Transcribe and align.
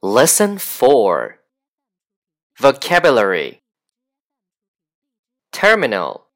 Lesson 0.00 0.58
4 0.58 1.40
Vocabulary. 2.56 3.62
Terminal. 5.50 6.28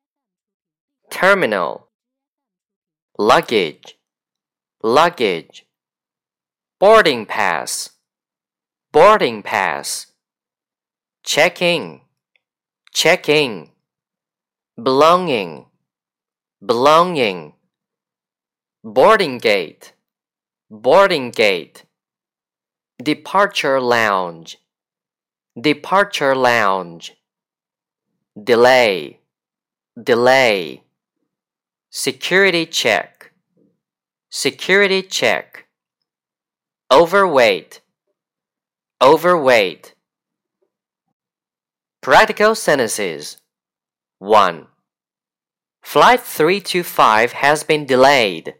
Terminal. 1.12 1.86
Luggage. 3.16 3.98
Luggage. 4.82 5.64
Boarding 6.80 7.24
pass. 7.24 7.90
Boarding 8.90 9.44
pass. 9.44 10.08
Check 11.22 11.62
in 11.62 12.00
Check 12.92 13.28
in 13.28 13.68
Belonging. 14.74 15.66
Belonging. 16.66 17.52
Boarding 18.82 19.38
gate. 19.38 19.92
Boarding 20.68 21.30
gate 21.30 21.84
Departure 23.02 23.80
lounge. 23.80 24.58
Departure 25.60 26.36
lounge. 26.36 27.14
Delay. 28.40 29.18
Delay. 30.00 30.84
Security 31.90 32.66
check. 32.66 33.32
Security 34.30 35.02
check. 35.02 35.66
Overweight. 36.92 37.80
Overweight. 39.02 39.94
Practical 42.02 42.54
sentences. 42.54 43.38
1. 44.18 44.66
Flight 45.82 46.20
325 46.20 47.32
has 47.32 47.64
been 47.64 47.84
delayed. 47.84 48.54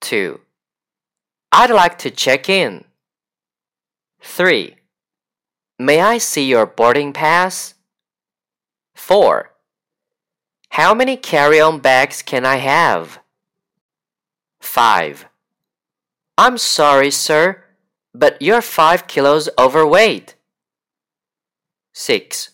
2. 0.00 0.40
I'd 1.52 1.70
like 1.70 1.98
to 1.98 2.10
check 2.10 2.48
in. 2.48 2.84
3. 4.22 4.76
May 5.78 6.00
I 6.00 6.18
see 6.18 6.48
your 6.48 6.66
boarding 6.66 7.12
pass? 7.12 7.74
4. 8.94 9.50
How 10.70 10.94
many 10.94 11.16
carry 11.16 11.60
on 11.60 11.80
bags 11.80 12.22
can 12.22 12.44
I 12.44 12.56
have? 12.56 13.18
5. 14.60 15.26
I'm 16.38 16.58
sorry, 16.58 17.10
sir, 17.10 17.64
but 18.14 18.40
you're 18.40 18.62
5 18.62 19.06
kilos 19.06 19.48
overweight. 19.58 20.36
6. 21.92 22.50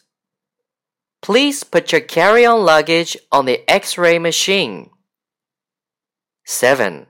Please 1.21 1.65
put 1.65 1.93
your 1.93 2.01
carry 2.01 2.47
on 2.47 2.65
luggage 2.65 3.17
on 3.33 3.45
the 3.47 3.69
x 3.69 3.99
ray 3.99 4.19
machine. 4.19 4.91
7. 6.45 7.07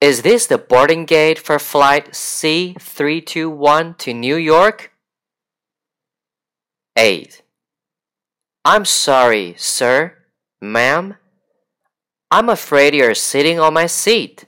Is 0.00 0.22
this 0.22 0.46
the 0.46 0.58
boarding 0.58 1.06
gate 1.06 1.40
for 1.40 1.58
flight 1.58 2.12
C321 2.12 3.98
to 3.98 4.14
New 4.14 4.36
York? 4.36 4.92
8. 6.96 7.42
I'm 8.64 8.84
sorry, 8.84 9.54
sir, 9.56 10.14
ma'am. 10.60 11.16
I'm 12.30 12.48
afraid 12.48 12.94
you're 12.94 13.14
sitting 13.14 13.58
on 13.58 13.74
my 13.74 13.86
seat. 13.86 14.44